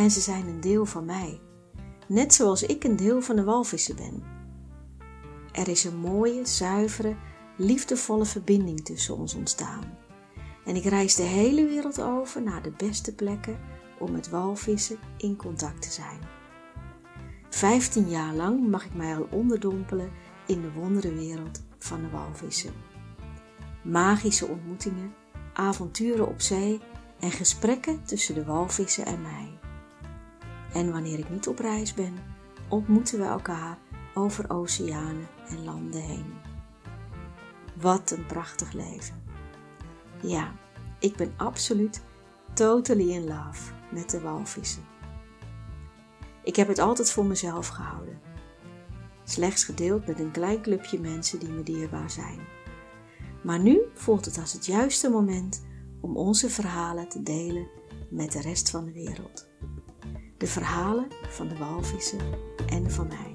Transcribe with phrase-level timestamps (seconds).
[0.00, 1.40] en ze zijn een deel van mij,
[2.08, 4.22] net zoals ik een deel van de walvissen ben.
[5.52, 7.16] Er is een mooie, zuivere,
[7.56, 9.98] liefdevolle verbinding tussen ons ontstaan.
[10.64, 13.58] En ik reis de hele wereld over naar de beste plekken
[13.98, 16.18] om met walvissen in contact te zijn.
[17.50, 20.10] Vijftien jaar lang mag ik mij al onderdompelen
[20.46, 22.72] in de wonderenwereld van de walvissen.
[23.82, 25.14] Magische ontmoetingen,
[25.52, 26.80] avonturen op zee
[27.18, 29.59] en gesprekken tussen de walvissen en mij.
[30.72, 32.14] En wanneer ik niet op reis ben,
[32.68, 33.78] ontmoeten we elkaar
[34.14, 36.32] over oceanen en landen heen.
[37.80, 39.22] Wat een prachtig leven.
[40.22, 40.52] Ja,
[40.98, 42.02] ik ben absoluut
[42.54, 44.84] totally in love met de walvissen.
[46.42, 48.20] Ik heb het altijd voor mezelf gehouden.
[49.24, 52.38] Slechts gedeeld met een klein clubje mensen die me dierbaar zijn.
[53.42, 55.66] Maar nu voelt het als het juiste moment
[56.00, 57.68] om onze verhalen te delen
[58.10, 59.48] met de rest van de wereld.
[60.40, 62.18] De verhalen van de walvissen
[62.66, 63.34] en van mij.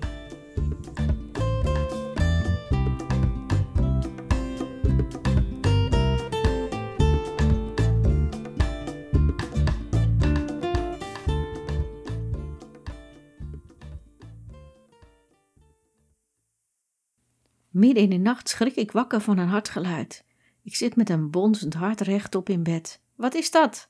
[17.69, 20.25] Midden in de nacht schrik ik wakker van een hard geluid.
[20.61, 23.01] Ik zit met een bonzend hart rechtop in bed.
[23.15, 23.89] Wat is dat?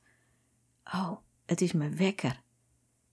[0.84, 1.16] Oh,
[1.46, 2.44] het is mijn wekker.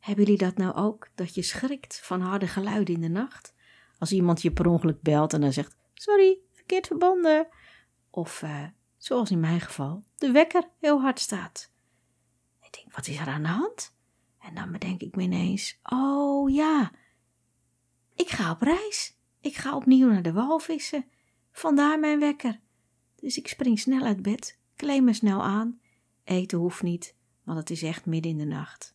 [0.04, 3.54] Hebben jullie dat nou ook, dat je schrikt van harde geluiden in de nacht?
[3.98, 7.48] Als iemand je per ongeluk belt en dan zegt: Sorry, verkeerd verbonden.
[8.10, 8.66] Of, uh,
[8.98, 11.72] zoals in mijn geval, de wekker heel hard staat.
[12.62, 13.96] Ik denk: Wat is er aan de hand?
[14.40, 16.92] En dan bedenk ik me ineens: Oh ja,
[18.16, 19.18] ik ga op reis.
[19.40, 21.06] Ik ga opnieuw naar de walvissen.
[21.52, 22.60] Vandaar mijn wekker.
[23.16, 25.80] Dus ik spring snel uit bed, kleed me snel aan.
[26.24, 28.93] Eten hoeft niet, want het is echt midden in de nacht.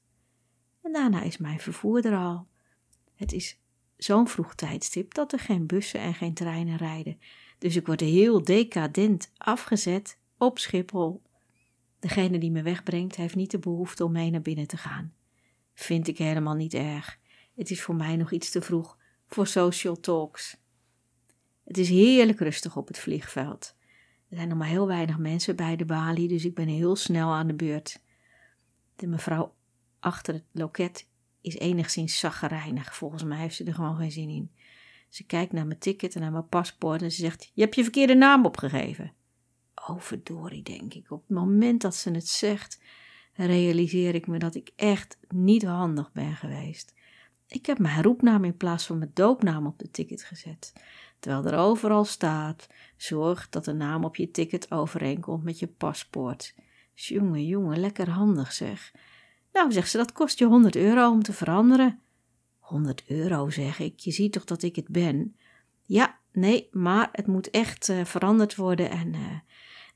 [0.89, 2.47] En daarna is mijn vervoer er al.
[3.15, 3.59] Het is
[3.97, 7.19] zo'n vroeg tijdstip dat er geen bussen en geen treinen rijden.
[7.59, 11.23] Dus ik word heel decadent afgezet op Schiphol.
[11.99, 15.15] Degene die me wegbrengt heeft niet de behoefte om mee naar binnen te gaan.
[15.75, 17.19] Vind ik helemaal niet erg.
[17.55, 20.57] Het is voor mij nog iets te vroeg voor social talks.
[21.65, 23.75] Het is heerlijk rustig op het vliegveld.
[24.29, 27.29] Er zijn nog maar heel weinig mensen bij de balie, dus ik ben heel snel
[27.33, 28.03] aan de beurt.
[28.97, 29.57] De mevrouw
[30.01, 31.09] achter het loket
[31.41, 32.97] is enigszins zaggerijnig.
[32.97, 34.51] Volgens mij heeft ze er gewoon geen zin in.
[35.09, 37.83] Ze kijkt naar mijn ticket en naar mijn paspoort en ze zegt: Je hebt je
[37.83, 39.13] verkeerde naam opgegeven.
[39.89, 41.11] Oh, verdorie, denk ik.
[41.11, 42.81] Op het moment dat ze het zegt,
[43.35, 46.95] realiseer ik me dat ik echt niet handig ben geweest.
[47.49, 50.73] Ik heb mijn roepnaam in plaats van mijn doopnaam op de ticket gezet.
[51.19, 56.55] Terwijl er overal staat: zorg dat de naam op je ticket overeenkomt met je paspoort.
[56.95, 58.93] Jongen, jongen, lekker handig zeg.
[59.53, 62.01] Nou, zegt ze, dat kost je 100 euro om te veranderen.
[62.59, 63.99] 100 euro, zeg ik.
[63.99, 65.37] Je ziet toch dat ik het ben?
[65.83, 68.91] Ja, nee, maar het moet echt uh, veranderd worden.
[68.91, 69.21] En uh,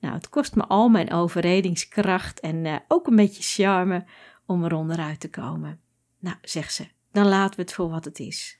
[0.00, 4.04] nou, het kost me al mijn overredingskracht en uh, ook een beetje charme
[4.46, 5.80] om er onderuit te komen.
[6.18, 8.58] Nou, zegt ze, dan laten we het voor wat het is.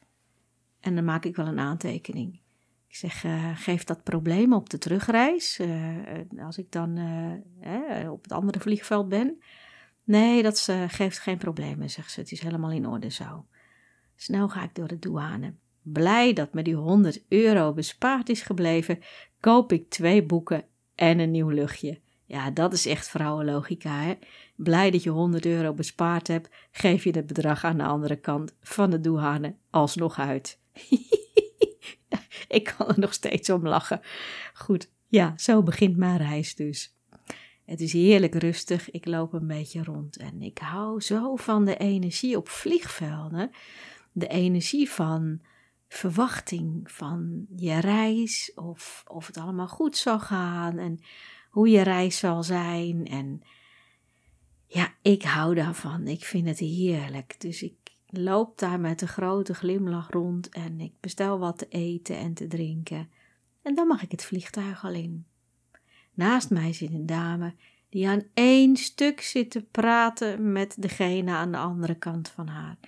[0.80, 2.40] En dan maak ik wel een aantekening.
[2.88, 3.24] Ik zeg,
[3.54, 5.60] geef dat probleem op de terugreis,
[6.38, 6.98] als ik dan
[8.10, 9.42] op het andere vliegveld ben.
[10.04, 12.20] Nee, dat geeft geen problemen, zegt ze.
[12.20, 13.46] Het is helemaal in orde zo.
[14.16, 15.54] Snel ga ik door de douane.
[15.82, 18.98] Blij dat me die 100 euro bespaard is gebleven,
[19.40, 22.00] koop ik twee boeken en een nieuw luchtje.
[22.24, 24.14] Ja, dat is echt vrouwenlogica, hè?
[24.56, 28.56] Blij dat je 100 euro bespaard hebt, geef je het bedrag aan de andere kant
[28.60, 30.60] van de douane alsnog uit.
[32.48, 34.00] ik kan er nog steeds om lachen.
[34.54, 36.96] Goed, ja, zo begint mijn reis dus.
[37.64, 41.76] Het is heerlijk rustig, ik loop een beetje rond en ik hou zo van de
[41.76, 43.50] energie op vliegvelden.
[44.12, 45.40] De energie van
[45.88, 51.00] verwachting van je reis, of, of het allemaal goed zal gaan en
[51.50, 53.06] hoe je reis zal zijn.
[53.06, 53.42] En
[54.66, 56.06] ja, ik hou daarvan.
[56.06, 57.40] Ik vind het heerlijk.
[57.40, 57.74] Dus ik
[58.06, 62.46] loop daar met een grote glimlach rond en ik bestel wat te eten en te
[62.46, 63.10] drinken.
[63.62, 65.26] En dan mag ik het vliegtuig al in.
[66.14, 67.54] Naast mij zit een dame
[67.88, 72.78] die aan één stuk zit te praten met degene aan de andere kant van haar.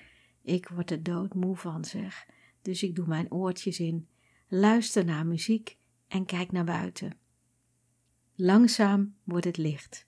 [0.43, 2.27] Ik word er doodmoe van, zeg.
[2.63, 4.09] Dus ik doe mijn oortjes in,
[4.49, 5.77] luister naar muziek
[6.09, 7.17] en kijk naar buiten.
[8.35, 10.07] Langzaam wordt het licht.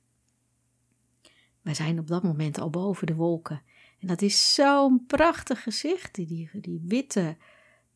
[1.62, 3.62] Wij zijn op dat moment al boven de wolken.
[3.98, 7.36] En dat is zo'n prachtig gezicht, die, die witte,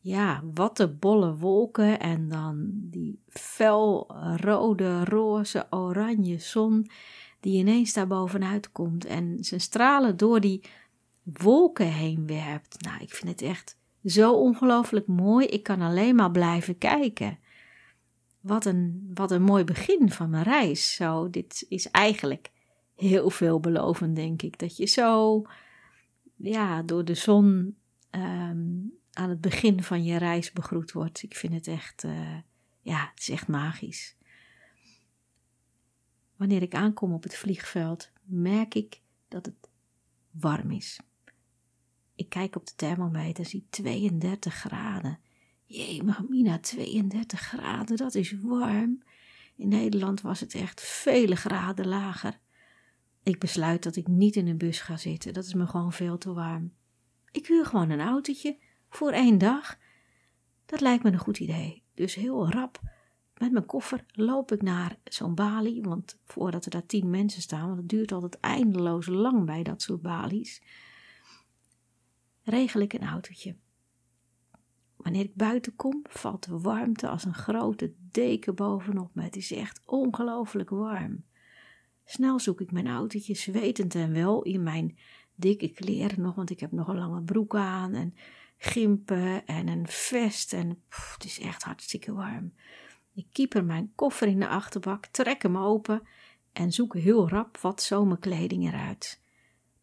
[0.01, 6.87] ja, wattenbolle wolken en dan die fel rode, roze, oranje zon
[7.39, 10.63] die ineens daar bovenuit komt en zijn stralen door die
[11.23, 12.81] wolken heen werpt.
[12.81, 15.45] Nou, ik vind het echt zo ongelooflijk mooi.
[15.45, 17.39] Ik kan alleen maar blijven kijken.
[18.39, 20.95] Wat een, wat een mooi begin van mijn reis.
[20.95, 22.51] Zo, dit is eigenlijk
[22.95, 24.59] heel veelbelovend, denk ik.
[24.59, 25.41] Dat je zo
[26.35, 27.75] ja, door de zon
[28.09, 28.69] ehm,
[29.13, 31.23] aan het begin van je reis begroet wordt.
[31.23, 32.37] Ik vind het echt, uh,
[32.81, 34.15] ja, het is echt magisch.
[36.35, 39.69] Wanneer ik aankom op het vliegveld, merk ik dat het
[40.31, 40.99] warm is.
[42.15, 45.19] Ik kijk op de thermometer, zie 32 graden.
[45.65, 49.03] Jee, Mina, 32 graden, dat is warm.
[49.55, 52.39] In Nederland was het echt vele graden lager.
[53.23, 56.17] Ik besluit dat ik niet in een bus ga zitten, dat is me gewoon veel
[56.17, 56.73] te warm.
[57.31, 58.57] Ik huur gewoon een autootje
[58.91, 59.77] voor één dag.
[60.65, 61.83] Dat lijkt me een goed idee.
[61.93, 62.79] Dus heel rap
[63.37, 67.65] met mijn koffer loop ik naar zo'n balie, want voordat er daar tien mensen staan,
[67.65, 70.61] want het duurt altijd eindeloos lang bij dat soort balies,
[72.43, 73.55] regel ik een autootje.
[74.95, 79.23] Wanneer ik buiten kom, valt de warmte als een grote deken bovenop me.
[79.23, 81.23] Het is echt ongelooflijk warm.
[82.05, 84.97] Snel zoek ik mijn autootje, zwetend en wel in mijn
[85.35, 88.13] dikke kleren nog, want ik heb nog een lange broek aan en
[88.63, 92.53] gimpen en een vest en het is echt hartstikke warm.
[93.13, 96.01] Ik kieper mijn koffer in de achterbak, trek hem open
[96.53, 99.21] en zoek heel rap wat zomerkleding eruit.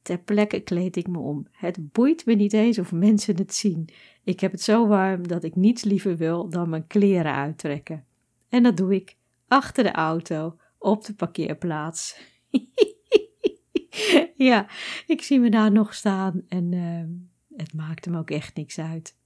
[0.02, 1.46] Ter plekke kleed ik me om.
[1.50, 3.88] Het boeit me niet eens of mensen het zien.
[4.25, 8.04] Ik heb het zo warm dat ik niets liever wil dan mijn kleren uittrekken.
[8.48, 9.16] En dat doe ik
[9.48, 12.20] achter de auto op de parkeerplaats.
[14.48, 14.69] ja,
[15.06, 17.04] ik zie me daar nog staan en uh,
[17.58, 19.16] het maakt hem ook echt niks uit.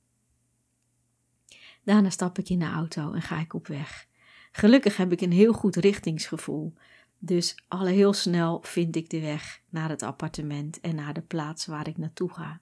[1.85, 4.07] Daarna stap ik in de auto en ga ik op weg.
[4.53, 6.75] Gelukkig heb ik een heel goed richtingsgevoel.
[7.19, 11.67] Dus al heel snel vind ik de weg naar het appartement en naar de plaats
[11.67, 12.61] waar ik naartoe ga.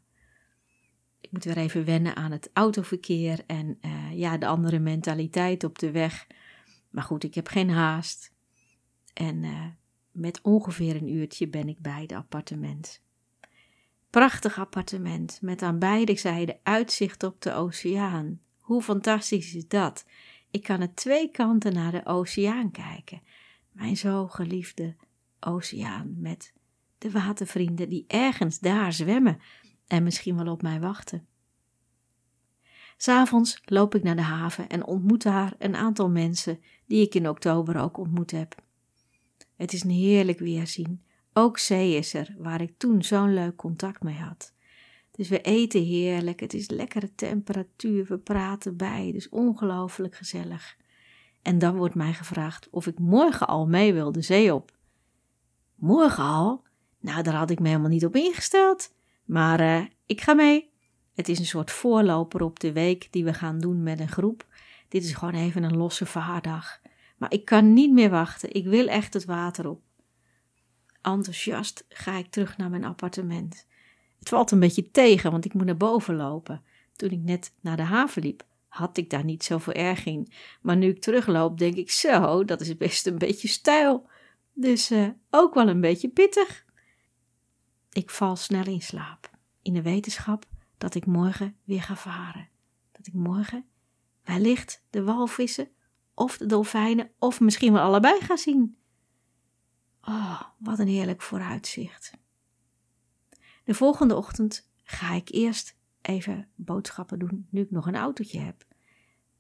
[1.20, 5.78] Ik moet weer even wennen aan het autoverkeer en uh, ja, de andere mentaliteit op
[5.78, 6.26] de weg.
[6.90, 8.32] Maar goed, ik heb geen haast.
[9.12, 9.66] En uh,
[10.10, 13.02] met ongeveer een uurtje ben ik bij het appartement.
[14.10, 18.40] Prachtig appartement met aan beide zijden uitzicht op de oceaan.
[18.58, 20.04] Hoe fantastisch is dat?
[20.50, 23.22] Ik kan er twee kanten naar de oceaan kijken.
[23.72, 24.96] Mijn zo geliefde
[25.40, 26.52] oceaan met
[26.98, 29.40] de watervrienden die ergens daar zwemmen
[29.86, 31.26] en misschien wel op mij wachten.
[32.96, 37.28] S'avonds loop ik naar de haven en ontmoet daar een aantal mensen die ik in
[37.28, 38.54] oktober ook ontmoet heb.
[39.56, 41.02] Het is een heerlijk weerzien.
[41.32, 44.52] Ook zee is er, waar ik toen zo'n leuk contact mee had.
[45.10, 50.76] Dus we eten heerlijk, het is lekkere temperatuur, we praten bij, dus ongelooflijk gezellig.
[51.42, 54.78] En dan wordt mij gevraagd of ik morgen al mee wil de zee op.
[55.74, 56.62] Morgen al?
[57.00, 58.92] Nou, daar had ik me helemaal niet op ingesteld.
[59.24, 60.70] Maar uh, ik ga mee.
[61.14, 64.46] Het is een soort voorloper op de week die we gaan doen met een groep.
[64.88, 66.80] Dit is gewoon even een losse vaardag.
[67.16, 68.54] Maar ik kan niet meer wachten.
[68.54, 69.82] Ik wil echt het water op.
[71.02, 73.66] Enthousiast ga ik terug naar mijn appartement.
[74.18, 76.62] Het valt een beetje tegen, want ik moet naar boven lopen.
[76.96, 80.32] Toen ik net naar de haven liep, had ik daar niet zoveel erg in.
[80.60, 84.08] Maar nu ik terugloop, denk ik zo, dat is best een beetje stijl.
[84.52, 86.64] Dus uh, ook wel een beetje pittig.
[87.92, 89.30] Ik val snel in slaap,
[89.62, 90.44] in de wetenschap
[90.78, 92.48] dat ik morgen weer ga varen.
[92.92, 93.64] Dat ik morgen
[94.24, 95.68] wellicht de walvissen
[96.14, 98.76] of de dolfijnen of misschien wel allebei ga zien.
[100.02, 102.12] Oh, wat een heerlijk vooruitzicht.
[103.64, 108.66] De volgende ochtend ga ik eerst even boodschappen doen nu ik nog een autootje heb.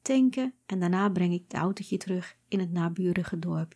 [0.02, 3.74] Tanken en daarna breng ik het autootje terug in het naburige dorp.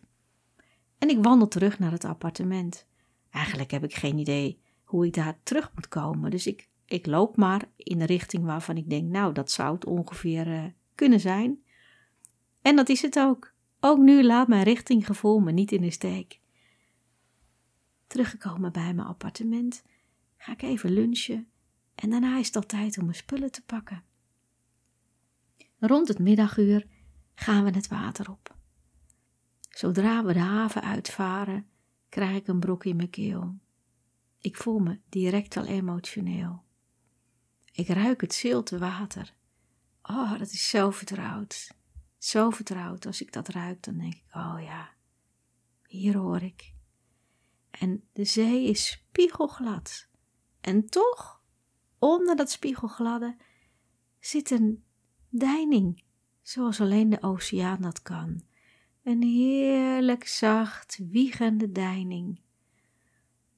[0.97, 2.87] En ik wandel terug naar het appartement.
[3.29, 7.37] Eigenlijk heb ik geen idee hoe ik daar terug moet komen, dus ik, ik loop
[7.37, 10.63] maar in de richting waarvan ik denk, nou, dat zou het ongeveer uh,
[10.95, 11.63] kunnen zijn.
[12.61, 13.53] En dat is het ook.
[13.79, 16.39] Ook nu laat mijn richtinggevoel me niet in de steek.
[18.07, 19.83] Teruggekomen bij mijn appartement,
[20.37, 21.47] ga ik even lunchen
[21.95, 24.03] en daarna is het al tijd om mijn spullen te pakken.
[25.79, 26.87] Rond het middaguur
[27.35, 28.55] gaan we het water op.
[29.69, 31.67] Zodra we de haven uitvaren,
[32.09, 33.59] krijg ik een brok in mijn keel.
[34.39, 36.63] Ik voel me direct al emotioneel.
[37.71, 39.33] Ik ruik het zilte water.
[40.01, 41.71] Oh, dat is zo vertrouwd.
[42.17, 43.05] Zo vertrouwd.
[43.05, 44.89] Als ik dat ruik, dan denk ik, oh ja,
[45.87, 46.74] hier hoor ik.
[47.79, 50.07] En de zee is spiegelglad.
[50.61, 51.41] En toch,
[51.99, 53.35] onder dat spiegelgladde,
[54.19, 54.83] zit een
[55.29, 56.03] deining,
[56.41, 58.41] zoals alleen de oceaan dat kan.
[59.03, 62.39] Een heerlijk zacht, wiegende deining.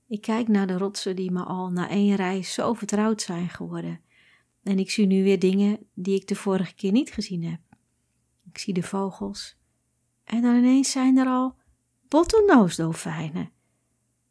[0.08, 4.02] Ik kijk naar de rotsen die me al na één reis zo vertrouwd zijn geworden.
[4.64, 7.60] En ik zie nu weer dingen die ik de vorige keer niet gezien heb.
[8.46, 9.58] Ik zie de vogels.
[10.24, 11.56] En dan ineens zijn er al
[12.08, 13.52] bottlenose-dolfijnen.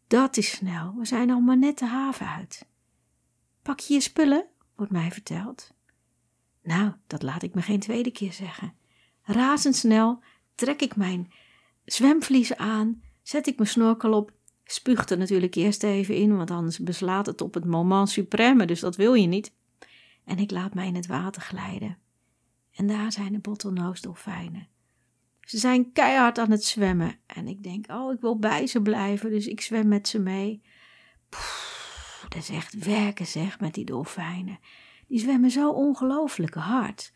[0.07, 2.67] Dat is snel, we zijn al maar net de haven uit.
[3.63, 4.47] Pak je je spullen,
[4.77, 5.75] wordt mij verteld.
[6.63, 8.75] Nou, dat laat ik me geen tweede keer zeggen.
[9.23, 10.21] Razendsnel
[10.55, 11.33] trek ik mijn
[11.85, 14.33] zwemvliezen aan, zet ik mijn snorkel op,
[14.65, 18.81] spuugt er natuurlijk eerst even in, want anders beslaat het op het moment supreme, dus
[18.81, 19.53] dat wil je niet.
[20.25, 21.99] En ik laat mij in het water glijden.
[22.73, 24.69] En daar zijn de bottlenose-dolfijnen.
[25.47, 27.19] Ze zijn keihard aan het zwemmen.
[27.27, 30.63] En ik denk, oh, ik wil bij ze blijven, dus ik zwem met ze mee.
[32.29, 34.59] Dat is echt werken zeg, met die dolfijnen.
[35.09, 37.13] Die zwemmen zo ongelooflijk hard.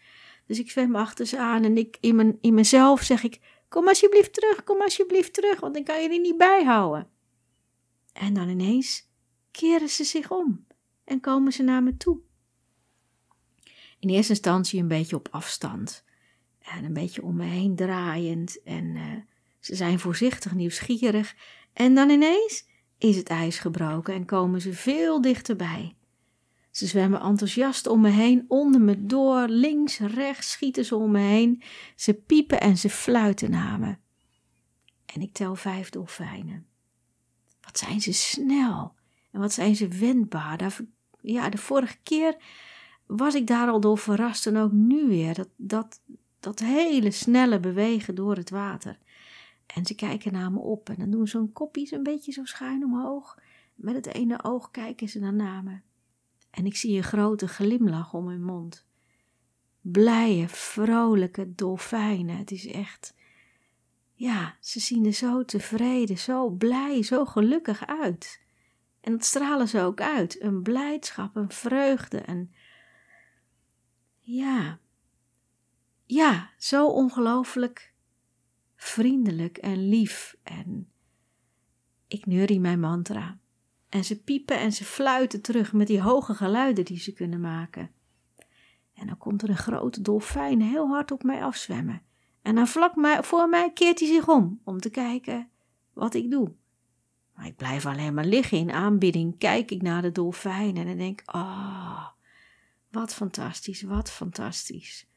[0.46, 3.88] Dus ik zwem achter ze aan en ik, in, mijn, in mezelf zeg ik, kom
[3.88, 7.08] alsjeblieft terug, kom alsjeblieft terug, want dan kan je er niet bijhouden.
[8.12, 9.08] En dan ineens
[9.50, 10.66] keren ze zich om
[11.04, 12.20] en komen ze naar me toe.
[13.98, 16.04] In eerste instantie een beetje op afstand
[16.76, 19.02] en een beetje om me heen draaiend en uh,
[19.60, 21.36] ze zijn voorzichtig nieuwsgierig
[21.72, 25.94] en dan ineens is het ijs gebroken en komen ze veel dichterbij.
[26.70, 31.18] Ze zwemmen enthousiast om me heen, onder me door, links, rechts schieten ze om me
[31.18, 31.62] heen.
[31.96, 33.96] Ze piepen en ze fluiten naar me.
[35.06, 36.66] En ik tel vijf dolfijnen.
[37.60, 38.94] Wat zijn ze snel
[39.30, 40.76] en wat zijn ze wendbaar.
[41.20, 42.36] ja, de vorige keer
[43.06, 45.34] was ik daar al door verrast en ook nu weer.
[45.34, 46.00] Dat, dat,
[46.40, 48.98] dat hele snelle bewegen door het water.
[49.66, 52.44] En ze kijken naar me op en dan doen ze hun kopjes een beetje zo
[52.44, 53.38] schuin omhoog.
[53.74, 55.80] Met het ene oog kijken ze dan naar me.
[56.50, 58.86] En ik zie een grote glimlach om hun mond.
[59.80, 62.36] Blije, vrolijke dolfijnen.
[62.36, 63.14] Het is echt.
[64.14, 68.40] Ja, ze zien er zo tevreden, zo blij, zo gelukkig uit.
[69.00, 70.42] En dat stralen ze ook uit.
[70.42, 72.52] Een blijdschap, een vreugde, en
[74.20, 74.78] ja,
[76.10, 77.94] ja, zo ongelooflijk
[78.76, 80.36] vriendelijk en lief.
[80.42, 80.88] En
[82.08, 83.38] ik neurie mijn mantra.
[83.88, 87.90] En ze piepen en ze fluiten terug met die hoge geluiden die ze kunnen maken.
[88.94, 92.02] En dan komt er een grote dolfijn heel hard op mij afzwemmen.
[92.42, 95.48] En dan vlak voor mij keert hij zich om, om te kijken
[95.92, 96.52] wat ik doe.
[97.34, 100.96] Maar ik blijf alleen maar liggen in aanbidding, kijk ik naar de dolfijn en dan
[100.96, 102.06] denk ik, oh,
[102.90, 105.09] wat fantastisch, wat fantastisch.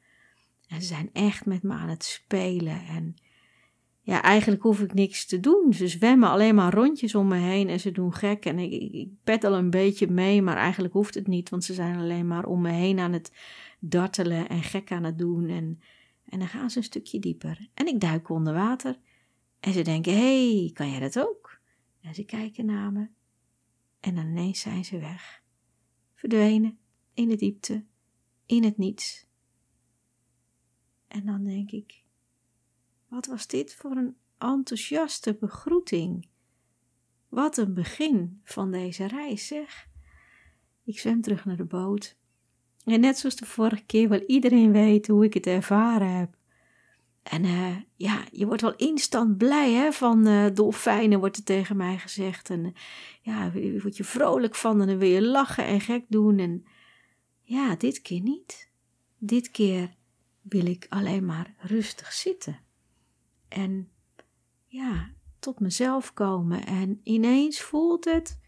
[0.67, 2.85] En ze zijn echt met me aan het spelen.
[2.85, 3.15] En
[4.01, 5.73] ja, eigenlijk hoef ik niks te doen.
[5.73, 8.45] Ze zwemmen alleen maar rondjes om me heen en ze doen gek.
[8.45, 11.73] En ik, ik, ik peddel een beetje mee, maar eigenlijk hoeft het niet, want ze
[11.73, 13.31] zijn alleen maar om me heen aan het
[13.79, 15.49] dartelen en gek aan het doen.
[15.49, 15.81] En,
[16.25, 17.67] en dan gaan ze een stukje dieper.
[17.73, 18.97] En ik duik onder water.
[19.59, 21.59] En ze denken: hé, hey, kan jij dat ook?
[22.01, 23.07] En ze kijken naar me.
[23.99, 25.41] En dan ineens zijn ze weg.
[26.15, 26.77] Verdwenen
[27.13, 27.83] in de diepte,
[28.45, 29.25] in het niets.
[31.13, 32.03] En dan denk ik,
[33.07, 36.27] wat was dit voor een enthousiaste begroeting?
[37.29, 39.87] Wat een begin van deze reis, zeg.
[40.83, 42.17] Ik zwem terug naar de boot.
[42.85, 46.37] En net zoals de vorige keer wil iedereen weten hoe ik het ervaren heb.
[47.23, 51.77] En uh, ja, je wordt wel instant blij hè, van uh, dolfijnen, wordt er tegen
[51.77, 52.49] mij gezegd.
[52.49, 52.73] En
[53.21, 53.51] ja,
[53.81, 56.39] word je vrolijk van en dan wil je lachen en gek doen.
[56.39, 56.65] En
[57.41, 58.71] ja, dit keer niet.
[59.17, 59.95] Dit keer
[60.43, 62.59] wil ik alleen maar rustig zitten.
[63.47, 63.89] En
[64.65, 66.65] ja, tot mezelf komen.
[66.65, 68.39] En ineens voelt het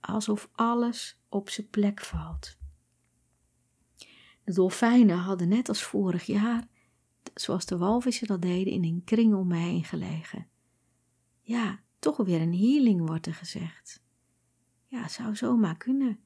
[0.00, 2.58] alsof alles op zijn plek valt.
[4.44, 6.68] De dolfijnen hadden net als vorig jaar,
[7.34, 10.46] zoals de walvissen dat deden, in een kring om me heen gelegen.
[11.40, 14.02] Ja, toch weer een healing wordt er gezegd.
[14.86, 16.18] Ja, zou zomaar kunnen.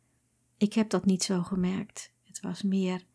[0.56, 2.12] Ik heb dat niet zo gemerkt.
[2.22, 3.06] Het was meer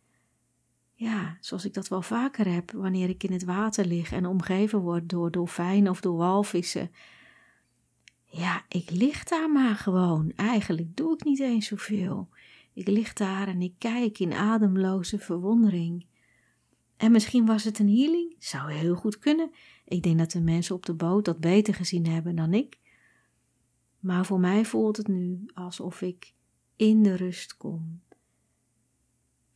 [1.00, 4.80] ja, zoals ik dat wel vaker heb wanneer ik in het water lig en omgeven
[4.80, 6.92] word door dolfijnen of door walvissen.
[8.26, 10.32] Ja, ik lig daar maar gewoon.
[10.36, 12.30] Eigenlijk doe ik niet eens zoveel.
[12.74, 16.06] Ik lig daar en ik kijk in ademloze verwondering.
[16.98, 19.52] En misschien was het een healing, zou heel goed kunnen.
[19.86, 22.80] Ik denk dat de mensen op de boot dat beter gezien hebben dan ik.
[24.00, 26.34] Maar voor mij voelt het nu alsof ik
[26.76, 28.02] in de rust kom.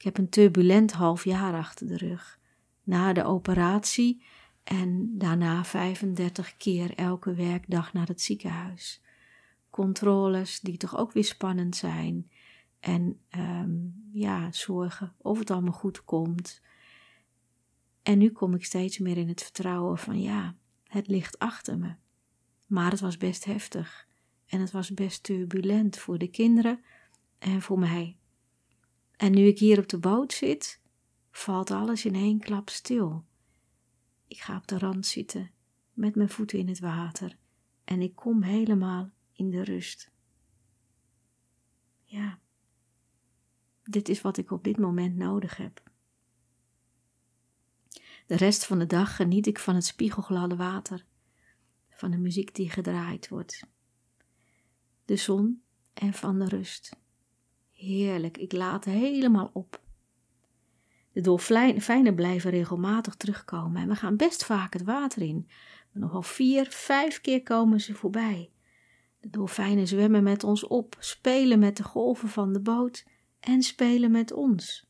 [0.03, 2.39] Ik heb een turbulent half jaar achter de rug.
[2.83, 4.23] Na de operatie
[4.63, 9.01] en daarna 35 keer elke werkdag naar het ziekenhuis.
[9.69, 12.29] Controles die toch ook weer spannend zijn.
[12.79, 16.61] En um, ja, zorgen of het allemaal goed komt.
[18.01, 20.55] En nu kom ik steeds meer in het vertrouwen van ja,
[20.87, 21.95] het ligt achter me.
[22.67, 24.07] Maar het was best heftig.
[24.45, 26.83] En het was best turbulent voor de kinderen
[27.39, 28.17] en voor mij.
[29.17, 30.81] En nu ik hier op de boot zit,
[31.31, 33.25] valt alles in één klap stil.
[34.27, 35.51] Ik ga op de rand zitten,
[35.93, 37.37] met mijn voeten in het water,
[37.83, 40.11] en ik kom helemaal in de rust.
[42.03, 42.39] Ja,
[43.83, 45.91] dit is wat ik op dit moment nodig heb.
[48.27, 51.05] De rest van de dag geniet ik van het spiegelgladde water,
[51.89, 53.67] van de muziek die gedraaid wordt,
[55.05, 57.01] de zon en van de rust.
[57.83, 59.81] Heerlijk, ik laat helemaal op.
[61.11, 65.47] De dolfijnen blijven regelmatig terugkomen en we gaan best vaak het water in.
[65.91, 68.51] Nogal vier, vijf keer komen ze voorbij.
[69.19, 73.05] De dolfijnen zwemmen met ons op, spelen met de golven van de boot
[73.39, 74.87] en spelen met ons.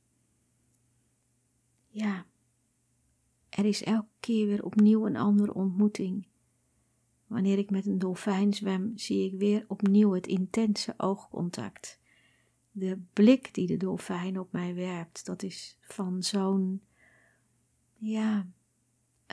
[1.87, 2.25] Ja,
[3.49, 6.27] er is elke keer weer opnieuw een andere ontmoeting.
[7.27, 12.01] Wanneer ik met een dolfijn zwem, zie ik weer opnieuw het intense oogcontact
[12.75, 16.81] de blik die de dolfijn op mij werpt, dat is van zo'n,
[17.97, 18.47] ja,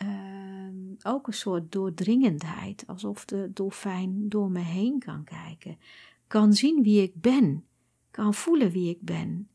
[0.02, 0.68] uh,
[1.02, 5.78] ook een soort doordringendheid, alsof de dolfijn door me heen kan kijken,
[6.26, 7.64] kan zien wie ik ben,
[8.10, 9.48] kan voelen wie ik ben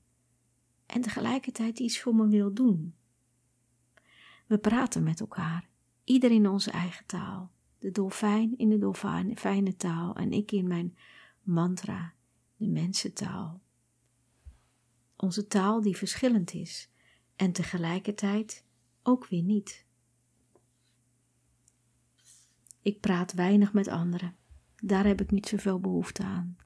[0.86, 2.95] en tegelijkertijd iets voor me wil doen.
[4.48, 5.69] We praten met elkaar,
[6.04, 10.98] ieder in onze eigen taal, de dolfijn in de dolfijnentaal en ik in mijn
[11.41, 12.13] mantra,
[12.58, 13.63] de mensentaal
[15.15, 16.89] onze taal die verschillend is
[17.36, 18.65] en tegelijkertijd
[19.04, 19.86] ook weer niet.
[22.82, 24.36] Ik praat weinig met anderen,
[24.75, 26.58] daar heb ik niet zoveel behoefte aan.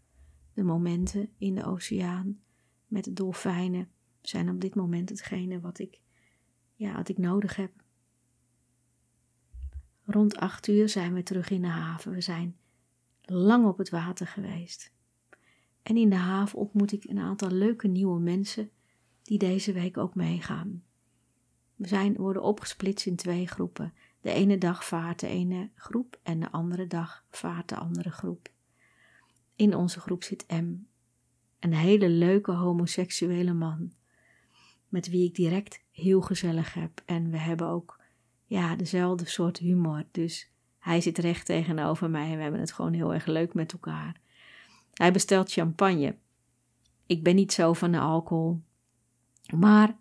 [0.54, 2.40] De momenten in de oceaan
[2.88, 3.90] met de dolfijnen
[4.22, 6.02] zijn op dit moment hetgene wat ik,
[6.74, 7.72] ja, wat ik nodig heb.
[10.04, 12.12] Rond acht uur zijn we terug in de haven.
[12.12, 12.58] We zijn
[13.22, 14.94] lang op het water geweest.
[15.90, 18.70] En in de haven ontmoet ik een aantal leuke nieuwe mensen
[19.24, 20.84] die deze week ook meegaan.
[21.76, 23.94] We zijn, worden opgesplitst in twee groepen.
[24.22, 28.52] De ene dag vaart de ene groep en de andere dag vaart de andere groep.
[29.56, 30.74] In onze groep zit M,
[31.60, 33.92] een hele leuke homoseksuele man,
[34.88, 37.02] met wie ik direct heel gezellig heb.
[37.06, 38.00] En we hebben ook
[38.46, 40.04] ja, dezelfde soort humor.
[40.12, 43.74] Dus hij zit recht tegenover mij en we hebben het gewoon heel erg leuk met
[43.74, 44.22] elkaar.
[45.00, 46.18] Hij bestelt champagne.
[47.06, 48.62] Ik ben niet zo van de alcohol.
[49.56, 49.98] Maar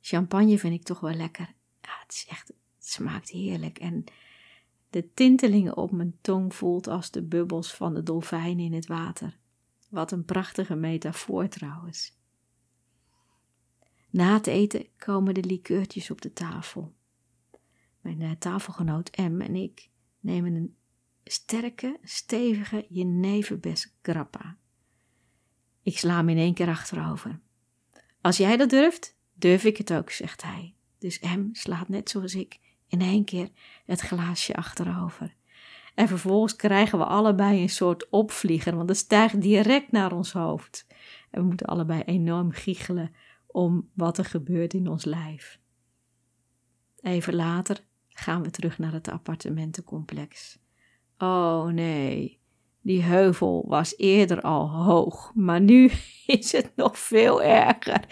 [0.00, 1.54] champagne vind ik toch wel lekker.
[1.80, 3.78] Ja, het is echt, het smaakt heerlijk.
[3.78, 4.04] En
[4.90, 9.38] de tintelingen op mijn tong voelt als de bubbels van de dolfijn in het water.
[9.88, 12.16] Wat een prachtige metafoor trouwens.
[14.10, 16.94] Na het eten komen de likeurtjes op de tafel.
[18.00, 20.76] Mijn uh, tafelgenoot M en ik nemen een
[21.32, 24.56] sterke, stevige jeneverbes grappa.
[25.82, 27.40] Ik sla hem in één keer achterover.
[28.20, 30.74] Als jij dat durft, durf ik het ook, zegt hij.
[30.98, 33.48] Dus M slaat net zoals ik in één keer
[33.84, 35.36] het glaasje achterover.
[35.94, 40.86] En vervolgens krijgen we allebei een soort opvlieger, want het stijgt direct naar ons hoofd.
[41.30, 43.14] En we moeten allebei enorm giechelen
[43.46, 45.60] om wat er gebeurt in ons lijf.
[47.00, 50.58] Even later gaan we terug naar het appartementencomplex.
[51.18, 52.38] Oh nee,
[52.80, 55.90] die heuvel was eerder al hoog, maar nu
[56.26, 58.04] is het nog veel erger.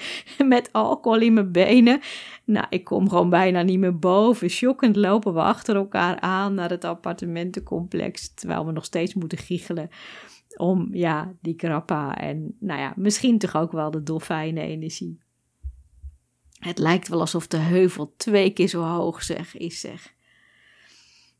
[0.45, 2.01] Met alcohol in mijn benen.
[2.45, 4.49] Nou, ik kom gewoon bijna niet meer boven.
[4.49, 9.90] Shockend lopen we achter elkaar aan naar het appartementencomplex, terwijl we nog steeds moeten giechelen
[10.57, 15.19] om ja, die krappa en nou ja, misschien toch ook wel de dolfijnenenergie.
[16.59, 20.15] Het lijkt wel alsof de heuvel twee keer zo hoog zeg, is zeg.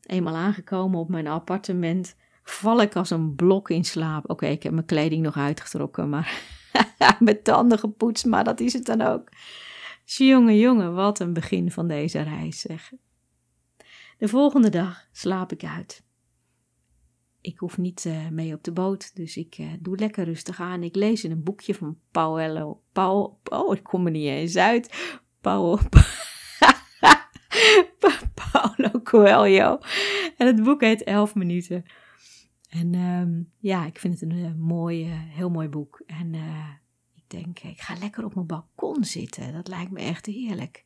[0.07, 4.29] Eenmaal aangekomen op mijn appartement, val ik als een blok in slaap.
[4.29, 6.41] Oké, ik heb mijn kleding nog uitgetrokken, maar
[7.19, 9.29] mijn tanden gepoetst, maar dat is het dan ook.
[10.05, 12.91] Jongen, jongen, wat een begin van deze reis, zeg.
[14.17, 16.05] De volgende dag slaap ik uit.
[17.41, 20.83] Ik hoef niet uh, mee op de boot, dus ik uh, doe lekker rustig aan.
[20.83, 22.81] Ik lees in een boekje van Paolo.
[22.91, 25.15] Paul, oh, ik kom er niet eens uit.
[25.41, 25.79] Paul.
[29.11, 29.79] Paulo.
[30.37, 31.85] En het boek heet 11 minuten.
[32.69, 36.01] En ehm, ja, ik vind het een uh, mooi, heel mooi boek.
[36.05, 36.33] En
[37.15, 39.53] ik denk, ik ga lekker op mijn balkon zitten.
[39.53, 40.83] Dat lijkt me echt heerlijk.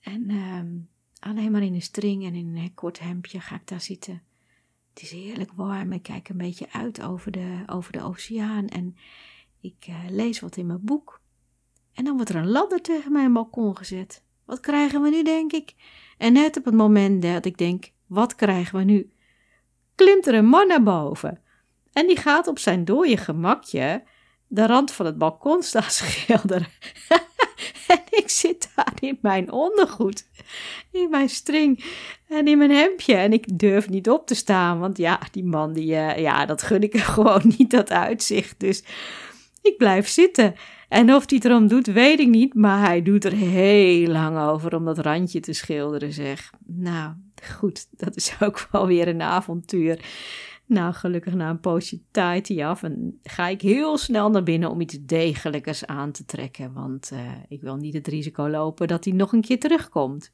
[0.00, 0.76] En ehm,
[1.18, 4.22] alleen maar in een string en in een kort hemdje ga ik daar zitten.
[4.94, 5.92] Het is heerlijk warm.
[5.92, 8.68] Ik kijk een beetje uit over de, over de oceaan.
[8.68, 8.96] En
[9.60, 11.20] ik lees wat in mijn boek.
[11.92, 14.23] En dan wordt er een ladder tegen mijn balkon gezet.
[14.46, 15.74] Wat krijgen we nu, denk ik?
[16.18, 19.12] En net op het moment dat ik denk, wat krijgen we nu?
[19.94, 21.40] Klimt er een man naar boven.
[21.92, 24.02] En die gaat op zijn dode gemakje
[24.46, 26.66] de rand van het balkon staan schilderen.
[27.88, 30.28] en ik zit daar in mijn ondergoed,
[30.90, 31.84] in mijn string
[32.28, 33.14] en in mijn hemdje.
[33.14, 36.62] En ik durf niet op te staan, want ja, die man, die, uh, ja, dat
[36.62, 38.60] gun ik er gewoon niet, dat uitzicht.
[38.60, 38.84] Dus
[39.62, 40.54] ik blijf zitten.
[40.94, 44.38] En of hij het erom doet, weet ik niet, maar hij doet er heel lang
[44.38, 46.52] over om dat randje te schilderen, zeg.
[46.66, 47.14] Nou,
[47.56, 50.04] goed, dat is ook wel weer een avontuur.
[50.66, 54.70] Nou, gelukkig na een poosje tijd hij af en ga ik heel snel naar binnen
[54.70, 59.04] om iets degelijkers aan te trekken, want uh, ik wil niet het risico lopen dat
[59.04, 60.32] hij nog een keer terugkomt.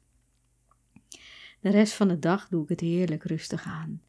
[1.59, 4.01] De rest van de dag doe ik het heerlijk rustig aan.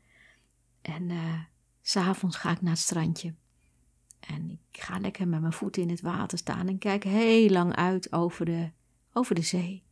[0.83, 1.35] En uh,
[1.83, 3.35] s'avonds ga ik naar het strandje.
[4.29, 7.77] En ik ga lekker met mijn voeten in het water staan en kijk heel lang
[7.77, 8.71] uit over de,
[9.13, 9.83] over de zee.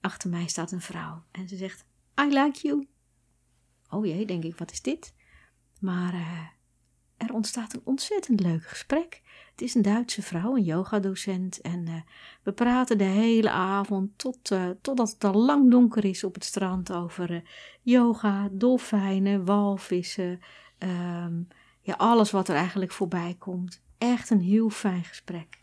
[0.00, 1.84] Achter mij staat een vrouw en ze zegt:
[2.20, 2.88] I like you.
[3.88, 5.14] Oh jee, denk ik, wat is dit?
[5.78, 6.40] Maar uh,
[7.16, 9.22] er ontstaat een ontzettend leuk gesprek.
[9.50, 11.60] Het is een Duitse vrouw, een yogadocent.
[11.60, 11.94] En uh,
[12.42, 16.44] we praten de hele avond tot, uh, totdat het al lang donker is op het
[16.44, 17.42] strand over
[17.82, 20.40] yoga, dolfijnen, walvissen.
[20.78, 21.48] Um,
[21.82, 23.82] ja, alles wat er eigenlijk voorbij komt.
[23.98, 25.62] Echt een heel fijn gesprek.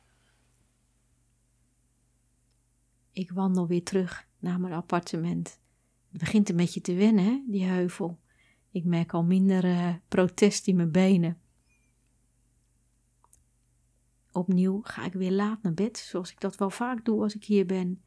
[3.11, 5.59] Ik wandel weer terug naar mijn appartement.
[6.11, 8.19] Het begint een beetje te wennen, die heuvel.
[8.71, 11.41] Ik merk al minder uh, protest in mijn benen.
[14.31, 17.43] Opnieuw ga ik weer laat naar bed, zoals ik dat wel vaak doe als ik
[17.43, 18.01] hier ben.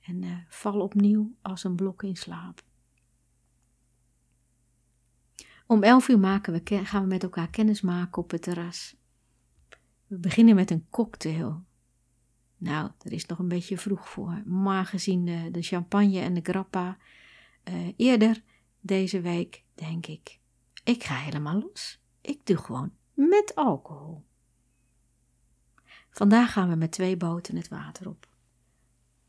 [0.00, 2.62] En uh, val opnieuw als een blok in slaap.
[5.66, 8.96] Om elf uur maken we, gaan we met elkaar kennis maken op het terras.
[10.06, 11.64] We beginnen met een cocktail.
[12.56, 16.40] Nou, er is nog een beetje vroeg voor, maar gezien de, de champagne en de
[16.42, 16.96] grappa
[17.64, 18.42] uh, eerder
[18.80, 20.40] deze week, denk ik,
[20.84, 22.02] ik ga helemaal los.
[22.20, 24.24] Ik doe gewoon met alcohol.
[26.10, 28.28] Vandaag gaan we met twee boten het water op.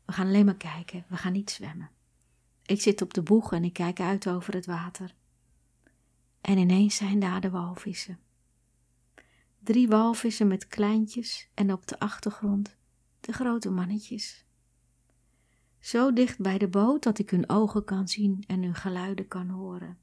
[0.04, 1.90] We gaan alleen maar kijken, we gaan niet zwemmen.
[2.66, 5.14] Ik zit op de boeg en ik kijk uit over het water.
[6.46, 8.18] En ineens zijn daar de walvissen.
[9.58, 12.76] Drie walvissen met kleintjes en op de achtergrond
[13.20, 14.44] de grote mannetjes.
[15.78, 19.48] Zo dicht bij de boot dat ik hun ogen kan zien en hun geluiden kan
[19.48, 19.98] horen.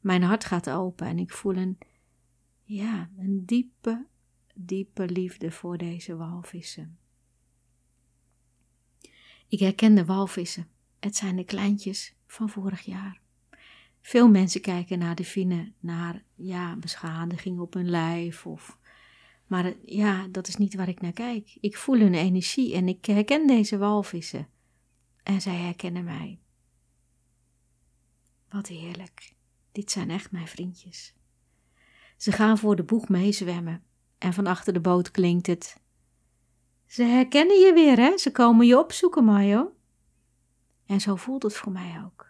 [0.00, 1.78] Mijn hart gaat open en ik voel een,
[2.62, 4.06] ja, een diepe,
[4.54, 6.98] diepe liefde voor deze walvissen.
[9.48, 10.68] Ik herken de walvissen.
[10.98, 13.26] Het zijn de kleintjes van vorig jaar.
[14.08, 18.46] Veel mensen kijken naar de vinnen, naar ja, beschadiging op hun lijf.
[18.46, 18.78] Of,
[19.46, 21.56] maar ja, dat is niet waar ik naar kijk.
[21.60, 24.48] Ik voel hun energie en ik herken deze walvissen.
[25.22, 26.38] En zij herkennen mij.
[28.48, 29.34] Wat heerlijk.
[29.72, 31.14] Dit zijn echt mijn vriendjes.
[32.16, 33.82] Ze gaan voor de boeg meezwemmen
[34.18, 35.80] en van achter de boot klinkt het.
[36.86, 38.18] Ze herkennen je weer, hè?
[38.18, 39.72] Ze komen je opzoeken, Mayo.
[40.86, 42.27] En zo voelt het voor mij ook.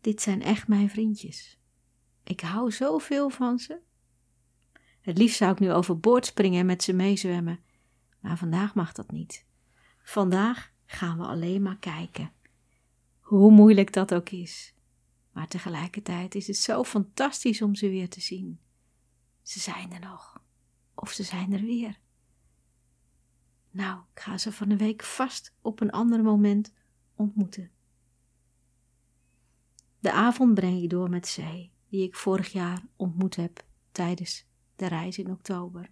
[0.00, 1.58] Dit zijn echt mijn vriendjes.
[2.24, 3.78] Ik hou zoveel van ze.
[5.00, 7.60] Het liefst zou ik nu overboord springen en met ze meezwemmen,
[8.20, 9.46] maar vandaag mag dat niet.
[10.02, 12.32] Vandaag gaan we alleen maar kijken.
[13.20, 14.74] Hoe moeilijk dat ook is.
[15.32, 18.60] Maar tegelijkertijd is het zo fantastisch om ze weer te zien.
[19.42, 20.42] Ze zijn er nog.
[20.94, 21.98] Of ze zijn er weer.
[23.70, 26.72] Nou, ik ga ze van de week vast op een ander moment
[27.14, 27.70] ontmoeten.
[29.98, 34.86] De avond breng ik door met zij, die ik vorig jaar ontmoet heb tijdens de
[34.86, 35.90] reis in oktober.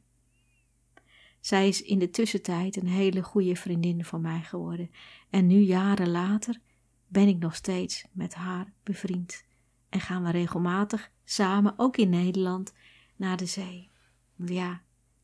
[1.40, 4.90] Zij is in de tussentijd een hele goede vriendin van mij geworden
[5.30, 6.60] en nu jaren later
[7.06, 9.44] ben ik nog steeds met haar bevriend
[9.88, 12.72] en gaan we regelmatig samen, ook in Nederland,
[13.16, 13.90] naar de zee.
[14.36, 14.82] Ja,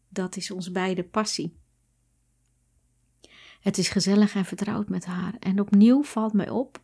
[0.09, 1.57] dat is ons beide passie.
[3.61, 6.82] Het is gezellig en vertrouwd met haar en opnieuw valt mij op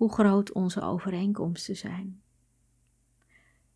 [0.00, 2.22] hoe groot onze overeenkomsten zijn.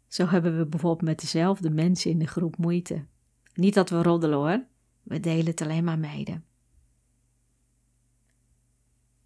[0.06, 3.06] Zo hebben we bijvoorbeeld met dezelfde mensen in de groep moeite.
[3.54, 4.64] Niet dat we roddelen hoor,
[5.02, 6.40] we delen het alleen maar mede.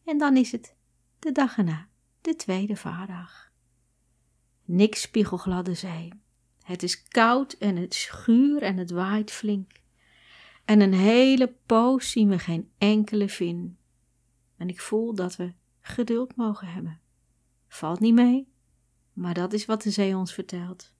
[0.04, 0.74] En dan is het
[1.18, 1.88] de dag erna,
[2.20, 3.52] de tweede vaardag.
[4.64, 6.12] Niks spiegelgladde zee.
[6.62, 9.72] Het is koud en het schuur en het waait flink.
[10.64, 13.78] En een hele poos zien we geen enkele vin.
[14.56, 15.52] En ik voel dat we
[15.88, 17.00] geduld mogen hebben.
[17.68, 18.52] Valt niet mee,
[19.12, 20.92] maar dat is wat de zee ons vertelt.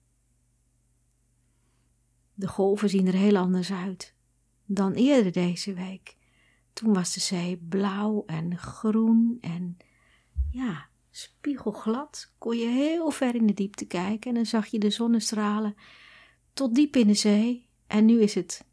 [2.35, 4.17] De golven zien er heel anders uit
[4.65, 6.17] dan eerder deze week.
[6.73, 9.77] Toen was de zee blauw en groen en
[10.51, 12.33] ja, spiegelglad.
[12.39, 15.75] Kon je heel ver in de diepte kijken en dan zag je de zonnestralen
[16.53, 17.69] tot diep in de zee.
[17.87, 18.67] En nu is het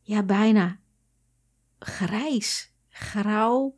[0.00, 0.80] ja, bijna
[1.78, 3.74] grijs, grauw.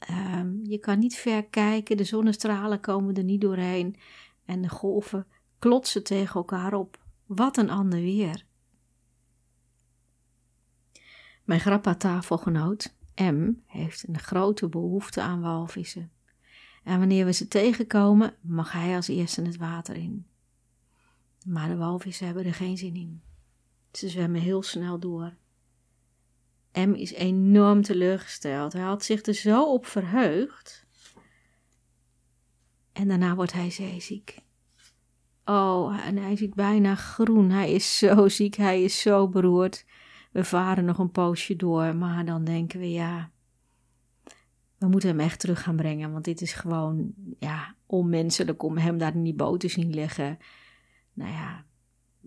[0.00, 3.96] Ehm, je kan niet ver kijken, de zonnestralen komen er niet doorheen
[4.44, 5.26] en de golven
[5.58, 6.98] klotsen tegen elkaar op.
[7.26, 8.44] Wat een ander weer.
[11.44, 16.10] Mijn grappa-tafelgenoot, M, heeft een grote behoefte aan walvissen.
[16.82, 20.26] En wanneer we ze tegenkomen, mag hij als eerste het water in.
[21.46, 23.22] Maar de walvissen hebben er geen zin in.
[23.92, 25.34] Ze zwemmen heel snel door.
[26.72, 28.72] M is enorm teleurgesteld.
[28.72, 30.86] Hij had zich er zo op verheugd.
[32.92, 34.38] En daarna wordt hij zeeziek.
[35.44, 37.50] Oh, en hij ziet bijna groen.
[37.50, 39.84] Hij is zo ziek, hij is zo beroerd.
[40.32, 43.30] We varen nog een poosje door, maar dan denken we ja,
[44.78, 48.98] we moeten hem echt terug gaan brengen, want dit is gewoon ja, onmenselijk om hem
[48.98, 50.38] daar in die boot te zien liggen.
[51.12, 51.64] Nou ja,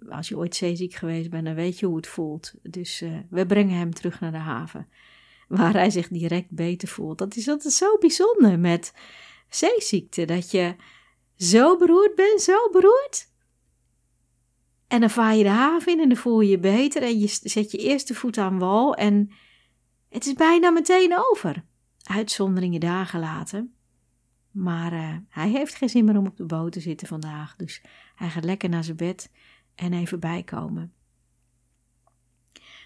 [0.09, 2.53] als je ooit zeeziek geweest bent, dan weet je hoe het voelt.
[2.61, 4.87] Dus uh, we brengen hem terug naar de haven,
[5.47, 7.17] waar hij zich direct beter voelt.
[7.17, 8.93] Dat is altijd zo bijzonder met
[9.49, 10.75] zeeziekte, dat je
[11.37, 13.31] zo beroerd bent, zo beroerd.
[14.87, 17.27] En dan vaar je de haven in en dan voel je je beter en je
[17.27, 19.31] zet je eerste voet aan wal en
[20.09, 21.65] het is bijna meteen over.
[22.03, 23.67] Uitzonderingen dagen later.
[24.51, 27.81] Maar uh, hij heeft geen zin meer om op de boot te zitten vandaag, dus
[28.15, 29.29] hij gaat lekker naar zijn bed
[29.75, 30.93] en even bijkomen.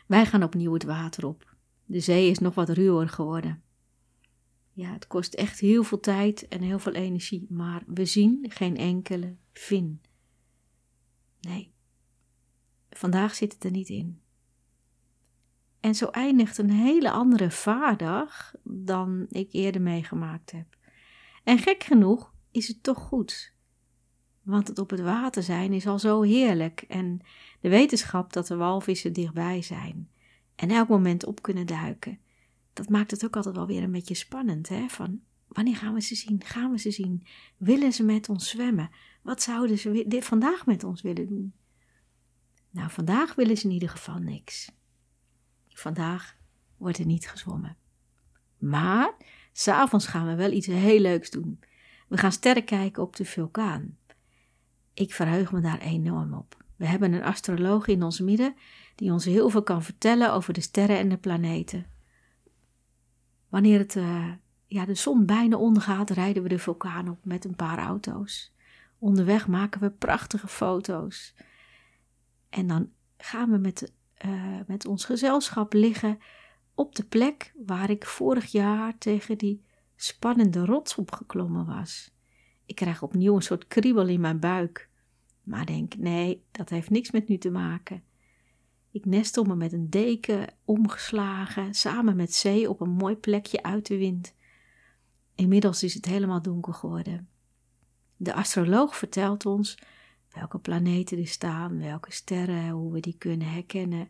[0.07, 1.55] Wij gaan opnieuw het water op.
[1.85, 3.61] De zee is nog wat ruwer geworden.
[4.71, 8.77] Ja, het kost echt heel veel tijd en heel veel energie, maar we zien geen
[8.77, 10.01] enkele vin.
[11.41, 11.73] Nee,
[12.89, 14.21] vandaag zit het er niet in.
[15.79, 20.77] En zo eindigt een hele andere vaardag dan ik eerder meegemaakt heb.
[21.43, 23.55] En gek genoeg is het toch goed.
[24.47, 26.81] Want het op het water zijn is al zo heerlijk.
[26.87, 27.21] En
[27.59, 30.09] de wetenschap dat de walvissen dichtbij zijn.
[30.55, 32.19] En elk moment op kunnen duiken.
[32.73, 34.69] Dat maakt het ook altijd wel weer een beetje spannend.
[34.69, 34.87] Hè?
[34.87, 36.41] Van wanneer gaan we ze zien?
[36.45, 37.25] Gaan we ze zien?
[37.57, 38.89] Willen ze met ons zwemmen?
[39.21, 41.53] Wat zouden ze dit vandaag met ons willen doen?
[42.69, 44.71] Nou, vandaag willen ze in ieder geval niks.
[45.69, 46.37] Vandaag
[46.77, 47.77] wordt er niet gezwommen.
[48.57, 49.15] Maar
[49.51, 51.59] s'avonds gaan we wel iets heel leuks doen.
[52.07, 53.97] We gaan sterren kijken op de vulkaan.
[54.97, 56.63] Ik verheug me daar enorm op.
[56.75, 58.55] We hebben een astroloog in ons midden
[58.95, 61.85] die ons heel veel kan vertellen over de sterren en de planeten.
[63.49, 64.31] Wanneer het, uh,
[64.65, 68.53] ja, de zon bijna ondergaat, rijden we de vulkaan op met een paar auto's.
[68.99, 71.35] Onderweg maken we prachtige foto's.
[72.49, 73.93] En dan gaan we met,
[74.25, 76.19] uh, met ons gezelschap liggen
[76.73, 79.63] op de plek waar ik vorig jaar tegen die
[79.95, 82.16] spannende rots opgeklommen was.
[82.67, 84.89] Ik krijg opnieuw een soort kriebel in mijn buik.
[85.43, 88.03] Maar denk, nee, dat heeft niks met nu te maken.
[88.91, 93.85] Ik nestel me met een deken omgeslagen, samen met zee op een mooi plekje uit
[93.87, 94.35] de wind.
[95.35, 97.29] Inmiddels is het helemaal donker geworden.
[98.17, 99.77] De astroloog vertelt ons
[100.31, 104.09] welke planeten er staan, welke sterren, hoe we die kunnen herkennen.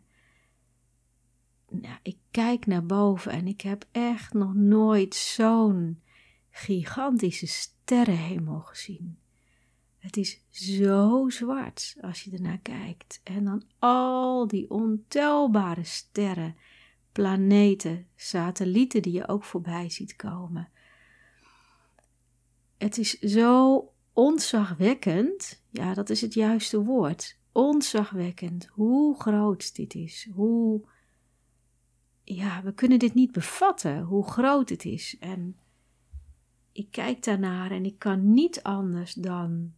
[1.68, 6.02] Nou, ik kijk naar boven en ik heb echt nog nooit zo'n
[6.50, 7.46] gigantische
[7.88, 9.18] sterrenhemel gezien.
[9.98, 13.20] Het is zo zwart als je ernaar kijkt.
[13.24, 16.56] En dan al die ontelbare sterren,
[17.12, 20.68] planeten, satellieten die je ook voorbij ziet komen.
[22.78, 27.38] Het is zo ontzagwekkend, ja, dat is het juiste woord.
[27.52, 30.28] Ontzagwekkend hoe groot dit is.
[30.34, 30.88] Hoe,
[32.24, 35.16] ja, we kunnen dit niet bevatten, hoe groot het is.
[35.20, 35.56] En
[36.78, 39.74] ik kijk daarnaar en ik kan niet anders dan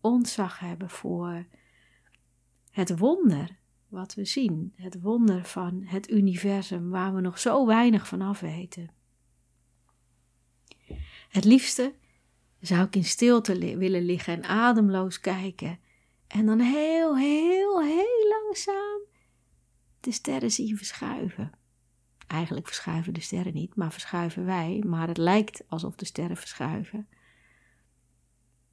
[0.00, 1.46] ontzag hebben voor
[2.70, 3.56] het wonder
[3.88, 4.72] wat we zien.
[4.76, 8.90] Het wonder van het universum waar we nog zo weinig van af weten.
[11.28, 11.94] Het liefste
[12.60, 15.78] zou ik in stilte willen liggen en ademloos kijken.
[16.26, 19.00] En dan heel, heel, heel langzaam
[20.00, 21.52] de sterren zien verschuiven.
[22.28, 24.82] Eigenlijk verschuiven de sterren niet, maar verschuiven wij.
[24.86, 27.08] Maar het lijkt alsof de sterren verschuiven.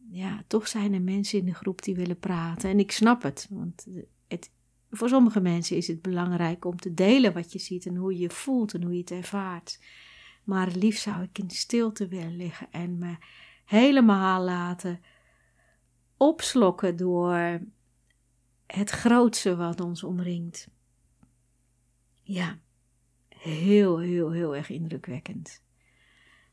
[0.10, 2.70] ja, toch zijn er mensen in de groep die willen praten.
[2.70, 3.88] En ik snap het, want
[4.28, 4.52] het,
[4.90, 8.20] voor sommige mensen is het belangrijk om te delen wat je ziet en hoe je
[8.20, 9.80] je voelt en hoe je het ervaart.
[10.44, 13.18] Maar liefst zou ik in stilte willen liggen en me
[13.66, 15.00] helemaal laten
[16.18, 17.62] opslokken door
[18.66, 20.68] het grootste wat ons omringt.
[22.24, 22.60] Ja,
[23.50, 25.64] heel, heel, heel erg indrukwekkend.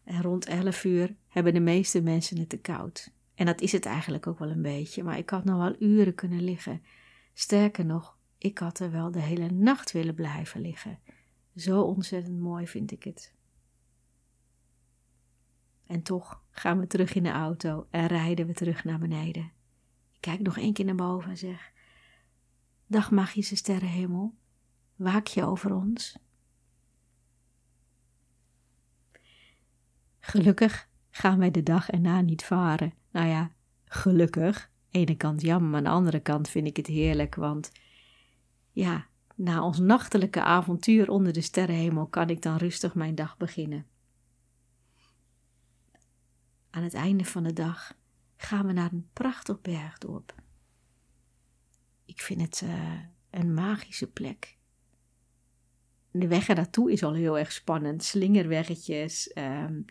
[0.05, 3.12] En rond 11 uur hebben de meeste mensen het te koud.
[3.35, 6.14] En dat is het eigenlijk ook wel een beetje, maar ik had nog wel uren
[6.14, 6.83] kunnen liggen.
[7.35, 10.98] Sterker nog, ik had er wel de hele nacht willen blijven liggen.
[11.57, 13.35] Zo ontzettend mooi vind ik het.
[15.87, 19.42] En toch gaan we terug in de auto en rijden we terug naar beneden.
[20.12, 21.72] Ik kijk nog één keer naar boven en zeg:
[22.87, 24.35] Dag magische sterrenhemel,
[24.96, 26.18] waak je over ons?
[30.24, 32.92] Gelukkig gaan wij de dag erna niet varen.
[33.11, 33.52] Nou ja,
[33.85, 34.70] gelukkig.
[34.90, 37.72] Ene kant jammer, maar aan de andere kant vind ik het heerlijk, want
[38.70, 43.87] ja, na ons nachtelijke avontuur onder de sterrenhemel kan ik dan rustig mijn dag beginnen.
[46.70, 47.94] Aan het einde van de dag
[48.37, 50.35] gaan we naar een prachtig bergdorp.
[52.04, 52.92] Ik vind het uh,
[53.30, 54.58] een magische plek.
[56.12, 58.05] De weg er naartoe is al heel erg spannend.
[58.05, 59.85] Slingerweggetjes, um,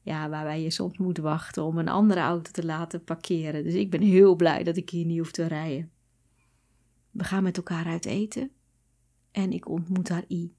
[0.00, 3.64] ja, waarbij je soms moet wachten om een andere auto te laten parkeren.
[3.64, 5.90] Dus ik ben heel blij dat ik hier niet hoef te rijden.
[7.10, 8.50] We gaan met elkaar uit eten
[9.30, 10.54] en ik ontmoet haar I.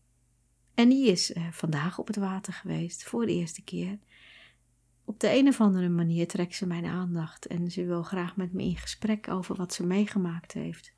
[0.74, 4.00] En die is uh, vandaag op het water geweest, voor de eerste keer.
[5.04, 8.54] Op de een of andere manier trekt ze mijn aandacht en ze wil graag met
[8.54, 10.94] me in gesprek over wat ze meegemaakt heeft.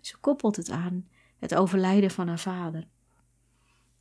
[0.00, 1.08] Ze koppelt het aan
[1.44, 2.88] het overlijden van haar vader.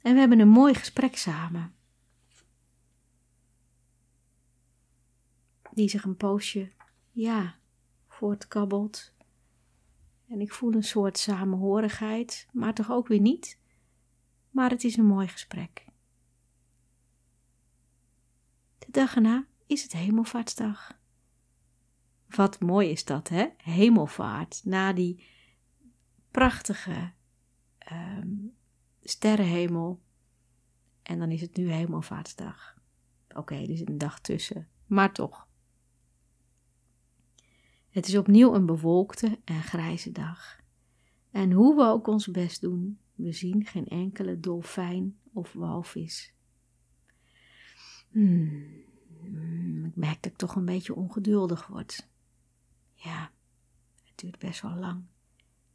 [0.01, 1.75] En we hebben een mooi gesprek samen.
[5.71, 6.71] Die zich een poosje,
[7.12, 7.56] ja,
[8.08, 9.13] voortkabbelt.
[10.27, 13.60] En ik voel een soort samenhorigheid, maar toch ook weer niet.
[14.49, 15.86] Maar het is een mooi gesprek.
[18.77, 20.99] De dag erna is het Hemelvaartsdag.
[22.27, 23.47] Wat mooi is dat, hè?
[23.58, 24.62] Hemelvaart.
[24.65, 25.23] Na die
[26.32, 27.13] prachtige
[28.19, 28.53] um,
[29.01, 30.01] sterrenhemel.
[31.03, 32.77] En dan is het nu Hemelvaartsdag.
[33.29, 35.47] Oké, okay, er zit een dag tussen, maar toch.
[37.89, 40.62] Het is opnieuw een bewolkte en grijze dag.
[41.32, 46.34] En hoe we ook ons best doen, we zien geen enkele dolfijn of walvis.
[48.10, 48.84] Hmm,
[49.86, 52.10] ik merk dat ik toch een beetje ongeduldig word.
[52.93, 53.32] Ja,
[54.03, 55.03] het duurt best wel lang.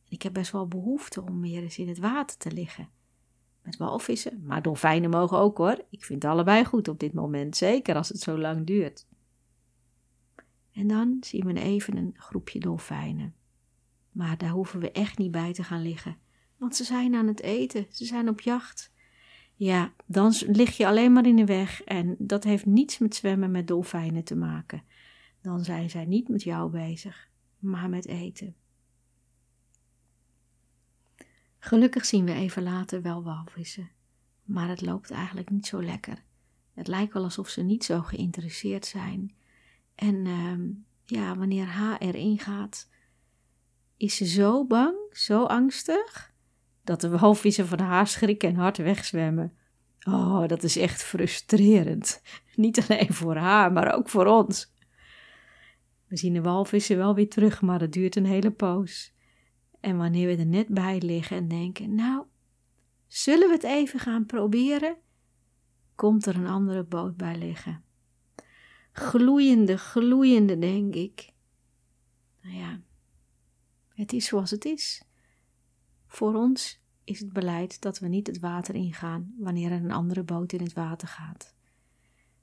[0.09, 2.89] Ik heb best wel behoefte om weer eens in het water te liggen.
[3.63, 5.85] Met walvissen, maar dolfijnen mogen ook hoor.
[5.91, 9.07] Ik vind allebei goed op dit moment, zeker als het zo lang duurt.
[10.73, 13.35] En dan zien we even een groepje dolfijnen.
[14.13, 16.17] Maar daar hoeven we echt niet bij te gaan liggen,
[16.57, 18.93] want ze zijn aan het eten, ze zijn op jacht.
[19.55, 23.51] Ja, dan lig je alleen maar in de weg en dat heeft niets met zwemmen
[23.51, 24.83] met dolfijnen te maken.
[25.41, 28.55] Dan zijn zij niet met jou bezig, maar met eten.
[31.59, 33.91] Gelukkig zien we even later wel walvissen,
[34.45, 36.23] maar het loopt eigenlijk niet zo lekker.
[36.75, 39.35] Het lijkt wel alsof ze niet zo geïnteresseerd zijn.
[39.95, 40.59] En uh,
[41.05, 42.89] ja, wanneer H erin gaat,
[43.97, 46.33] is ze zo bang, zo angstig,
[46.85, 49.53] dat de walvissen van haar schrikken en hard wegzwemmen.
[50.05, 52.23] Oh, dat is echt frustrerend.
[52.55, 54.73] Niet alleen voor haar, maar ook voor ons.
[56.07, 59.13] We zien de walvissen wel weer terug, maar het duurt een hele poos.
[59.81, 62.25] En wanneer we er net bij liggen en denken, nou,
[63.07, 64.97] zullen we het even gaan proberen?
[65.95, 67.83] Komt er een andere boot bij liggen.
[68.93, 71.33] Gloeiende, gloeiende, denk ik.
[72.43, 72.81] Nou ja,
[73.95, 75.03] het is zoals het is.
[76.07, 80.23] Voor ons is het beleid dat we niet het water ingaan wanneer er een andere
[80.23, 81.55] boot in het water gaat.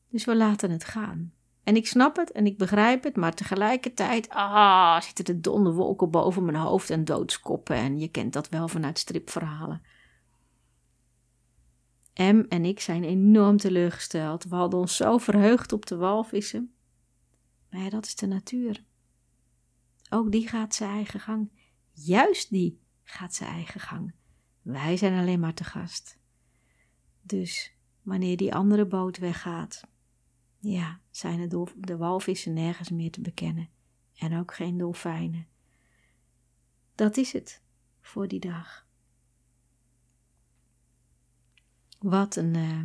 [0.10, 1.34] Dus we laten het gaan.
[1.66, 6.46] En ik snap het en ik begrijp het, maar tegelijkertijd ah, zitten de donderwolken boven
[6.46, 7.76] mijn hoofd en doodskoppen.
[7.76, 9.82] En je kent dat wel vanuit stripverhalen.
[12.16, 14.44] M en ik zijn enorm teleurgesteld.
[14.44, 16.74] We hadden ons zo verheugd op de walvissen.
[17.70, 18.84] Maar ja, dat is de natuur.
[20.10, 21.50] Ook die gaat zijn eigen gang.
[21.92, 24.14] Juist die gaat zijn eigen gang.
[24.62, 26.18] Wij zijn alleen maar te gast.
[27.22, 29.84] Dus wanneer die andere boot weggaat,
[30.72, 33.70] ja, zijn de, de walvissen nergens meer te bekennen
[34.18, 35.48] en ook geen dolfijnen.
[36.96, 37.62] Dat is het
[38.02, 38.88] voor die dag.
[42.00, 42.80] Wat een uh,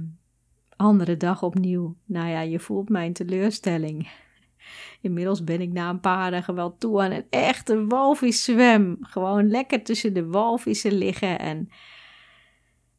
[0.76, 1.96] andere dag opnieuw.
[2.04, 4.10] Nou ja, je voelt mijn teleurstelling.
[5.00, 8.96] Inmiddels ben ik na een paar dagen wel toe aan een echte walviszwem.
[9.00, 11.70] Gewoon lekker tussen de walvissen liggen en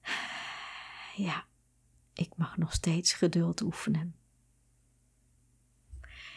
[1.27, 1.45] ja,
[2.13, 4.20] ik mag nog steeds geduld oefenen.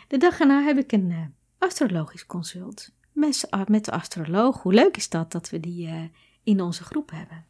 [0.09, 1.27] De dag erna heb ik een uh,
[1.59, 4.63] astrologisch consult met, met de astroloog.
[4.63, 6.03] Hoe leuk is dat dat we die uh,
[6.43, 7.47] in onze groep hebben?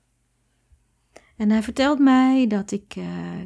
[1.37, 3.41] En hij vertelt mij dat ik uh,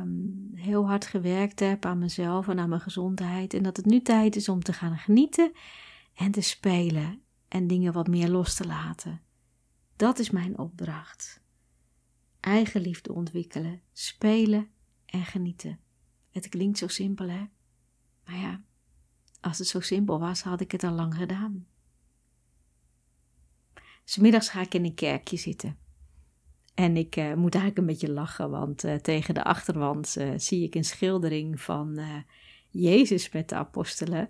[0.00, 3.54] um, heel hard gewerkt heb aan mezelf en aan mijn gezondheid.
[3.54, 5.52] En dat het nu tijd is om te gaan genieten
[6.14, 9.20] en te spelen en dingen wat meer los te laten.
[9.96, 11.42] Dat is mijn opdracht.
[12.40, 14.68] Eigenliefde ontwikkelen, spelen
[15.06, 15.78] en genieten.
[16.30, 17.44] Het klinkt zo simpel, hè?
[18.26, 18.60] Maar ja,
[19.40, 21.66] als het zo simpel was, had ik het al lang gedaan.
[24.04, 25.76] Smiddags ga ik in een kerkje zitten.
[26.74, 30.62] En ik uh, moet eigenlijk een beetje lachen, want uh, tegen de achterwand uh, zie
[30.64, 32.00] ik een schildering van
[32.70, 34.28] Jezus met de apostelen.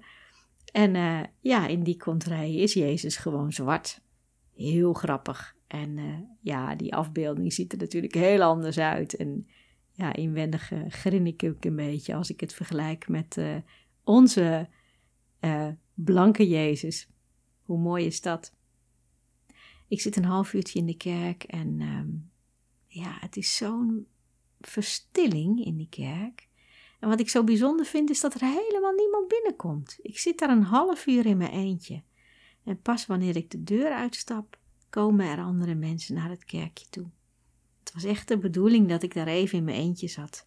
[0.72, 0.94] En
[1.40, 4.00] ja, in die contraille is Jezus gewoon zwart.
[4.54, 5.56] Heel grappig.
[5.66, 5.98] En
[6.40, 9.16] ja, die afbeelding ziet er natuurlijk heel anders uit.
[9.16, 9.48] En
[9.92, 13.38] ja, inwendig grin ik ook een beetje als ik het vergelijk met
[14.04, 14.68] onze
[15.94, 17.08] blanke Jezus.
[17.64, 18.52] Hoe mooi is dat?
[19.88, 22.08] Ik zit een half uurtje in de kerk en ehm,
[22.86, 24.06] ja, het is zo'n
[24.60, 26.48] verstilling in die kerk.
[27.00, 29.98] En wat ik zo bijzonder vind is dat er helemaal niemand binnenkomt.
[30.02, 32.02] Ik zit daar een half uur in mijn eentje.
[32.64, 34.58] En pas wanneer ik de deur uitstap,
[34.90, 37.06] komen er andere mensen naar het kerkje toe.
[37.78, 40.46] Het was echt de bedoeling dat ik daar even in mijn eentje zat.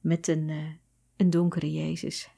[0.00, 0.68] Met een, uh,
[1.16, 2.30] een donkere Jezus.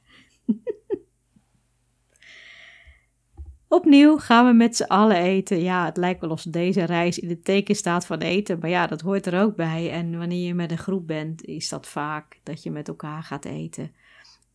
[3.73, 5.61] Opnieuw gaan we met z'n allen eten.
[5.61, 8.87] Ja, het lijkt wel of deze reis in het teken staat van eten, maar ja,
[8.87, 9.91] dat hoort er ook bij.
[9.91, 13.45] En wanneer je met een groep bent, is dat vaak dat je met elkaar gaat
[13.45, 13.91] eten.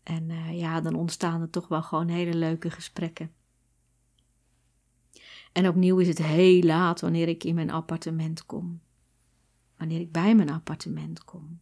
[0.03, 3.33] En uh, ja, dan ontstaan er toch wel gewoon hele leuke gesprekken.
[5.53, 8.81] En opnieuw is het heel laat wanneer ik in mijn appartement kom.
[9.77, 11.61] Wanneer ik bij mijn appartement kom.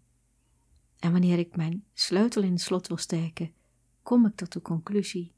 [0.98, 3.52] En wanneer ik mijn sleutel in het slot wil steken,
[4.02, 5.34] kom ik tot de conclusie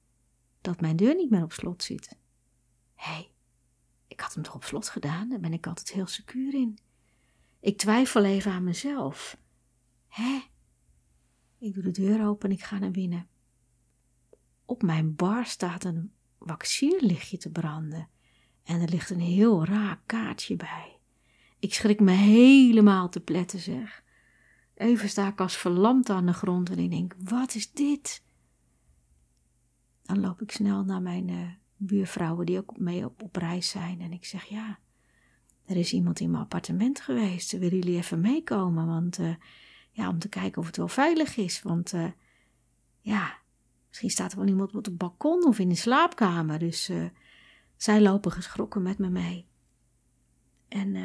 [0.60, 2.18] dat mijn deur niet meer op slot zit.
[2.94, 3.32] Hé, hey,
[4.06, 5.28] ik had hem toch op slot gedaan?
[5.28, 6.78] Daar ben ik altijd heel secuur in.
[7.60, 9.38] Ik twijfel even aan mezelf.
[10.08, 10.40] Hé?
[11.58, 13.28] Ik doe de deur open en ik ga naar binnen.
[14.64, 18.08] Op mijn bar staat een waxierlichtje te branden
[18.64, 20.98] en er ligt een heel raar kaartje bij.
[21.58, 24.02] Ik schrik me helemaal te pletten, zeg.
[24.74, 28.22] Even sta ik als verlamd aan de grond en ik denk: wat is dit?
[30.08, 34.00] Dan loop ik snel naar mijn uh, buurvrouwen die ook mee op, reis zijn.
[34.00, 34.78] En ik zeg, ja,
[35.64, 37.52] er is iemand in mijn appartement geweest.
[37.52, 38.86] Willen jullie even meekomen?
[38.86, 39.34] Want uh,
[39.90, 41.62] ja, om te kijken of het wel veilig is.
[41.62, 42.10] Want uh,
[43.00, 43.38] ja,
[43.88, 46.58] misschien staat er wel iemand op het balkon of in de slaapkamer.
[46.58, 46.90] Dus
[47.76, 49.46] zij lopen geschrokken met me mee.
[50.68, 50.96] En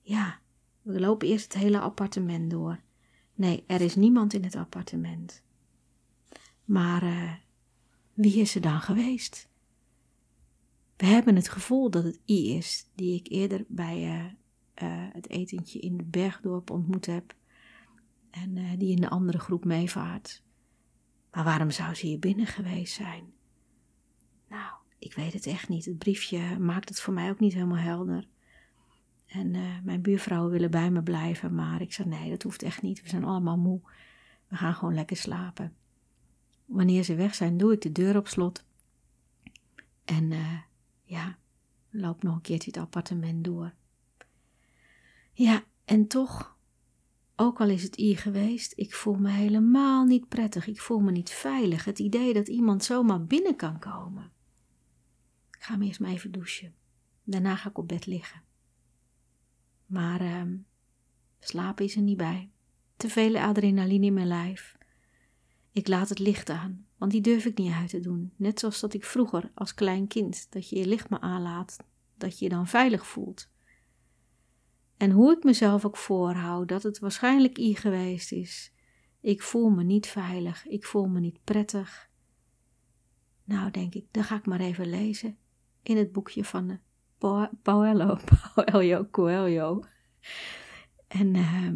[0.00, 0.38] ja,
[0.82, 2.80] we lopen eerst het hele appartement door.
[3.34, 5.42] Nee, er is niemand in het appartement.
[6.64, 7.02] Maar
[8.14, 9.50] wie is er dan geweest?
[10.96, 14.24] We hebben het gevoel dat het I is, die ik eerder bij uh,
[14.88, 17.34] uh, het etentje in het bergdorp ontmoet heb
[18.30, 20.42] en uh, die in de andere groep meevaart.
[21.32, 23.32] Maar waarom zou ze hier binnen geweest zijn?
[24.48, 25.84] Nou, ik weet het echt niet.
[25.84, 28.26] Het briefje maakt het voor mij ook niet helemaal helder.
[29.26, 29.50] En
[29.84, 33.02] mijn buurvrouwen willen bij me blijven, maar ik zei nee, dat hoeft echt niet.
[33.02, 33.80] We zijn allemaal moe.
[34.48, 35.76] We gaan gewoon lekker slapen.
[36.72, 38.64] Wanneer ze weg zijn, doe ik de deur op slot.
[40.04, 40.58] En uh,
[41.02, 41.38] ja,
[41.90, 43.72] loop nog een keertje het appartement door.
[45.32, 46.56] Ja, en toch,
[47.36, 50.66] ook al is het hier geweest, ik voel me helemaal niet prettig.
[50.66, 51.84] Ik voel me niet veilig.
[51.84, 54.30] Het idee dat iemand zomaar binnen kan komen.
[55.50, 56.74] Ik ga me eerst maar even douchen.
[57.24, 58.42] Daarna ga ik op bed liggen.
[59.86, 60.42] Maar uh,
[61.38, 62.50] slapen is er niet bij.
[62.96, 64.80] Te veel adrenaline in mijn lijf.
[65.72, 68.32] Ik laat het licht aan, want die durf ik niet uit te doen.
[68.36, 71.76] Net zoals dat ik vroeger als klein kind, dat je je licht maar aanlaat,
[72.16, 73.50] dat je je dan veilig voelt.
[74.96, 78.72] En hoe ik mezelf ook voorhoud dat het waarschijnlijk I geweest is.
[79.20, 82.10] Ik voel me niet veilig, ik voel me niet prettig.
[83.44, 85.36] Nou, denk ik, dan ga ik maar even lezen
[85.82, 86.78] in het boekje van de
[87.62, 88.18] Paolo,
[88.54, 89.84] Paolo Coelho.
[91.08, 91.72] En uh,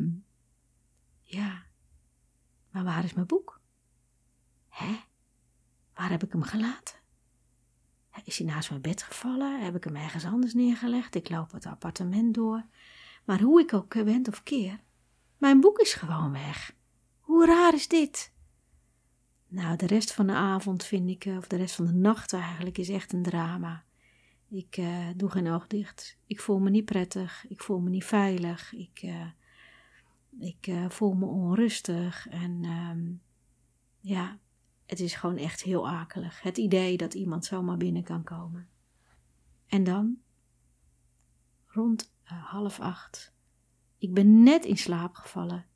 [1.22, 1.62] ja,
[2.70, 3.55] maar waar is mijn boek?
[4.76, 5.00] Hè?
[5.94, 6.94] Waar heb ik hem gelaten?
[8.24, 9.64] Is hij naast mijn bed gevallen?
[9.64, 11.14] Heb ik hem ergens anders neergelegd?
[11.14, 12.64] Ik loop het appartement door.
[13.24, 14.80] Maar hoe ik ook wend of keer,
[15.38, 16.74] mijn boek is gewoon weg.
[17.20, 18.32] Hoe raar is dit?
[19.48, 22.78] Nou, de rest van de avond vind ik, of de rest van de nacht eigenlijk,
[22.78, 23.84] is echt een drama.
[24.48, 26.18] Ik uh, doe geen oog dicht.
[26.26, 27.44] Ik voel me niet prettig.
[27.48, 28.72] Ik voel me niet veilig.
[28.72, 29.26] Ik, uh,
[30.38, 32.28] ik voel me onrustig.
[32.28, 33.22] En um,
[34.00, 34.38] ja,
[34.86, 36.42] het is gewoon echt heel akelig.
[36.42, 38.68] Het idee dat iemand zomaar binnen kan komen.
[39.66, 40.18] En dan,
[41.66, 43.34] rond half acht,
[43.98, 45.66] ik ben net in slaap gevallen,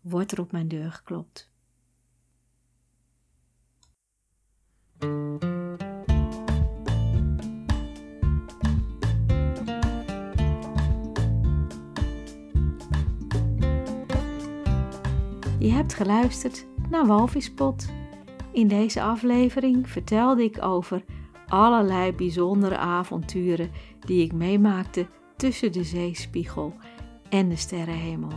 [0.00, 1.50] wordt er op mijn deur geklopt.
[15.58, 17.86] Je hebt geluisterd naar Walvispot.
[18.58, 21.04] In deze aflevering vertelde ik over
[21.48, 25.06] allerlei bijzondere avonturen die ik meemaakte
[25.36, 26.74] tussen de zeespiegel
[27.28, 28.32] en de sterrenhemel.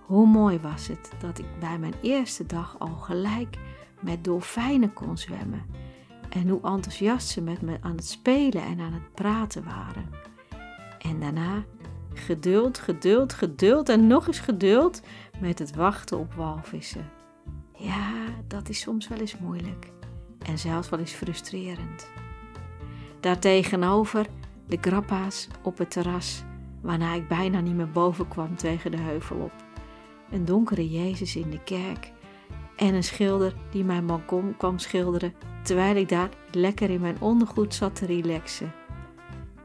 [0.00, 3.56] Hoe mooi was het dat ik bij mijn eerste dag al gelijk
[4.00, 5.62] met dolfijnen kon zwemmen
[6.28, 10.10] en hoe enthousiast ze met me aan het spelen en aan het praten waren.
[10.98, 11.64] En daarna
[12.14, 15.02] geduld, geduld, geduld en nog eens geduld
[15.40, 17.15] met het wachten op walvissen.
[17.76, 19.92] Ja, dat is soms wel eens moeilijk
[20.46, 22.10] en zelfs wel eens frustrerend.
[23.20, 24.26] Daartegenover
[24.66, 26.42] de grappa's op het terras,
[26.80, 29.52] waarna ik bijna niet meer boven kwam tegen de heuvel op.
[30.30, 32.12] Een donkere Jezus in de kerk
[32.76, 37.74] en een schilder die mijn balkon kwam schilderen terwijl ik daar lekker in mijn ondergoed
[37.74, 38.72] zat te relaxen.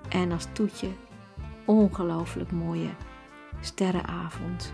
[0.10, 0.90] En als toetje
[1.66, 2.90] ongelooflijk mooie
[3.60, 4.74] sterrenavond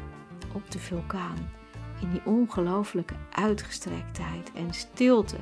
[0.53, 1.56] op de vulkaan
[2.01, 5.37] in die ongelooflijke uitgestrektheid en stilte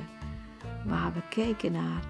[0.86, 2.02] waar we keken naar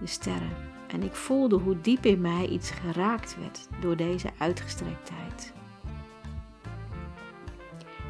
[0.00, 0.56] de sterren.
[0.86, 5.52] En ik voelde hoe diep in mij iets geraakt werd door deze uitgestrektheid.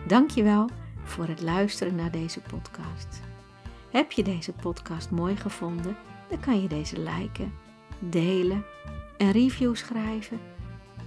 [0.07, 0.69] Dankjewel
[1.03, 3.21] voor het luisteren naar deze podcast.
[3.91, 5.97] Heb je deze podcast mooi gevonden?
[6.29, 7.53] Dan kan je deze liken,
[7.99, 8.65] delen,
[9.17, 10.41] een review schrijven.